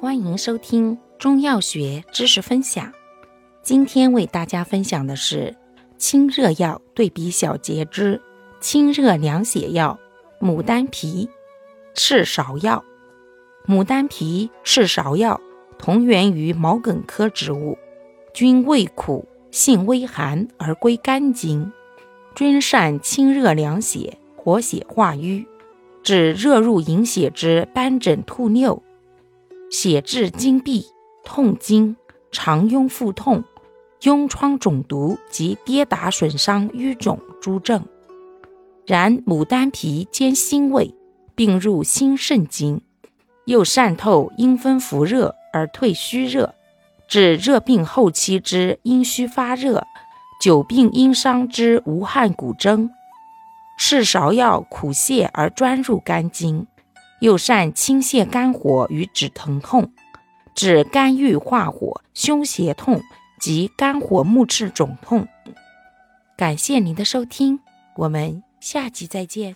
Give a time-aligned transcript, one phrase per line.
[0.00, 2.90] 欢迎收听中药学知识分享。
[3.62, 5.54] 今天为大家分享的是
[5.98, 8.18] 清热药对比小节之
[8.62, 10.00] 清热凉血药
[10.40, 11.28] 牡丹皮、
[11.92, 12.82] 赤芍药。
[13.66, 15.38] 牡丹皮、赤芍药
[15.78, 17.76] 同源于毛茛科植物，
[18.32, 21.70] 均味苦，性微寒而归肝经，
[22.34, 25.46] 均善清热凉血、活血化瘀，
[26.02, 28.80] 治热入营血之斑疹兔衄。
[29.70, 30.84] 血滞经闭、
[31.22, 31.96] 痛经、
[32.32, 33.44] 肠痈腹痛、
[34.00, 37.84] 痈疮肿毒及跌打损伤瘀肿诸症。
[38.84, 40.92] 然牡丹皮兼辛味，
[41.36, 42.80] 并入心肾经，
[43.44, 46.52] 又善透阴分伏热而退虚热，
[47.06, 49.86] 治热病后期之阴虚发热、
[50.42, 52.90] 久病阴伤之无汗骨蒸。
[53.78, 56.66] 赤芍药苦泻而专入肝经。
[57.20, 59.92] 又善清泻肝火与止疼痛，
[60.54, 63.02] 治肝郁化火、胸胁痛
[63.38, 65.28] 及肝火目赤肿痛。
[66.36, 67.60] 感谢您的收听，
[67.96, 69.54] 我们下集再见。